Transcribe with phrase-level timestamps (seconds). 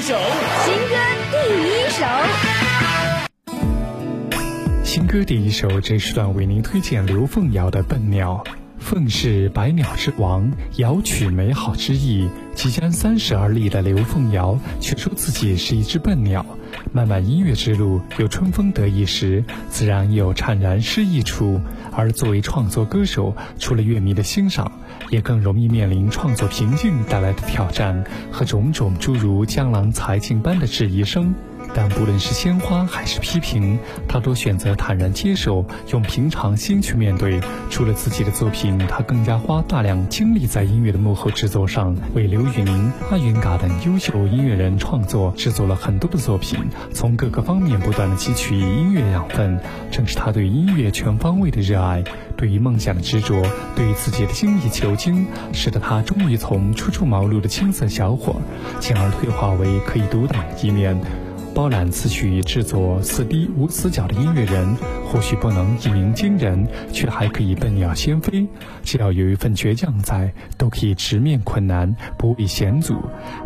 [0.00, 0.16] 一首，
[0.64, 0.96] 新歌
[1.30, 1.36] 第
[1.68, 2.06] 一首，
[4.82, 8.42] 新歌第一首，这时段为您推荐刘凤瑶的《笨鸟》。
[8.78, 12.30] 凤是百鸟之王，瑶取美好之意。
[12.54, 16.46] 即将三十而立的刘凤瑶，却说自己是一只笨鸟。
[16.92, 21.60] 漫漫音乐之路，有春风得意时，自然有怅然失意处。
[21.92, 24.72] 而作为创作歌手，除了乐迷的欣赏，
[25.08, 31.32] 也更容易面临创作瓶颈带来的挑战和种种诸如江郎才尽般的质疑声。
[31.74, 37.40] 但不论是鲜花还是批评，他都选择坦然接受，用平常心去面对。
[37.70, 46.58] 除了自己的作品，他更加花大量精力在音乐的幕后制作上，为刘宇宁、阿云嘎等优秀音乐人创作制作了很多的作品，
[46.92, 49.60] 从各个方面不断的汲取音乐养分。
[49.90, 52.02] 正是他对音乐全方位的热爱，
[52.36, 53.42] 对于梦想的执着，
[53.76, 58.40] 对于自己的精益求精，使得他终于从初出茅庐的青涩小伙，
[58.80, 61.00] 进而退化为可以独当一面。
[61.54, 68.46] 包揽词曲制作四 D 无死角的音乐人，或许不能一鸣惊人，却还可以笨鸟先飞。
[68.82, 72.94] 只要有一份倔强在，都可以直面困难，不畏险阻。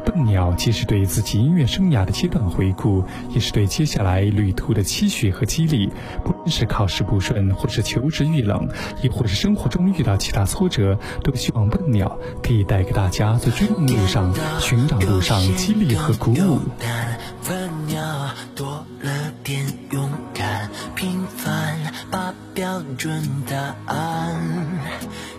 [0.04, 5.90] 笨鸟既是对自己音乐生涯的阶段回顾，也是对接下来旅途的期许和激励。
[6.22, 8.68] 不论是考试不顺，或是求职遇冷，
[9.02, 16.60] 亦或是生活中遇到其他挫折，都希望笨鸟可以带给大家在追梦路上、寻找路上激励和鼓舞。
[18.54, 19.10] 多了
[19.42, 21.78] 点勇敢，平凡
[22.10, 23.56] 把标准答
[23.92, 24.40] 案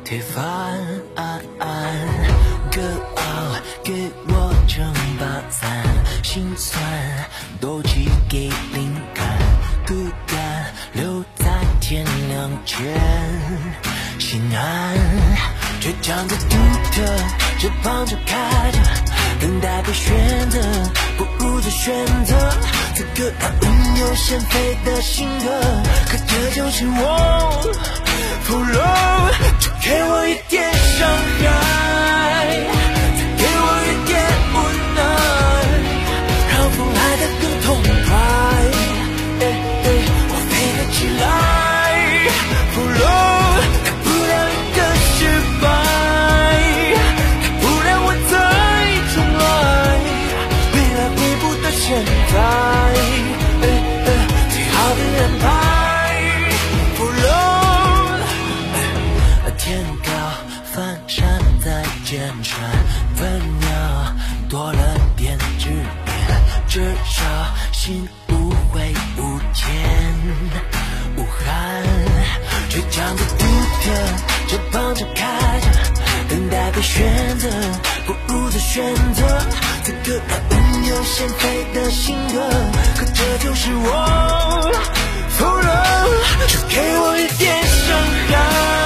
[0.03, 0.43] 推翻。
[2.71, 2.81] 歌
[3.15, 3.21] 傲
[3.85, 5.81] 给我撑把伞，
[6.21, 6.83] 心酸
[7.61, 9.25] 都寄给灵感，
[9.87, 9.93] 孤
[10.27, 11.45] 单留在
[11.79, 12.93] 天亮前，
[14.19, 14.97] 心安。
[15.79, 16.57] 倔强的独
[16.91, 17.05] 特，
[17.59, 18.79] 翅膀张开着，
[19.39, 20.59] 等待被选择，
[21.17, 22.44] 不如就选择。
[23.15, 25.45] 这个拥有先飞的性格，
[26.09, 27.61] 可这就是我。
[28.43, 30.74] f l o w 就给我一点
[64.55, 65.85] 多了点执念，
[66.65, 67.21] 至少
[67.73, 69.67] 心不会无牵
[71.17, 71.83] 无憾。
[72.69, 73.43] 倔强的独
[73.83, 73.91] 特，
[74.47, 75.67] 翅膀张开着，
[76.29, 77.49] 等待被选择，
[78.07, 79.41] 不如再选择
[79.83, 80.53] 这个无
[80.87, 82.49] 有先飞的性格。
[82.95, 84.71] 可这就是我，
[85.37, 87.97] 不如就给我一点伤
[88.29, 88.84] 害。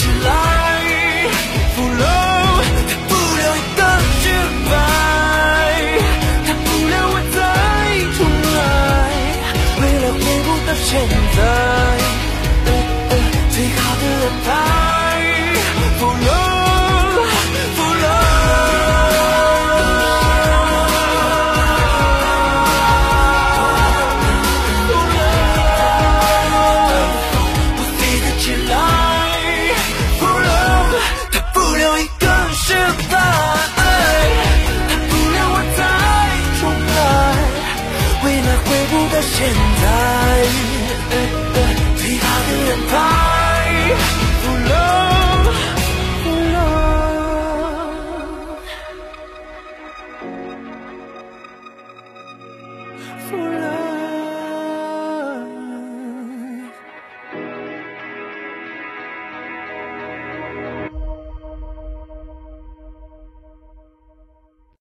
[0.00, 0.28] 起来！
[1.76, 2.04] 不流，
[2.88, 3.80] 大不了一个
[4.22, 4.24] 失
[4.70, 4.72] 败，
[6.46, 7.38] 大不了我再
[8.16, 8.18] 重
[8.56, 8.58] 来，
[9.78, 10.16] 为了回
[10.46, 10.88] 不到现
[11.36, 11.38] 在。